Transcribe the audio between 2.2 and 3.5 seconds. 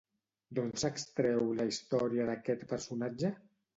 d'aquest personatge?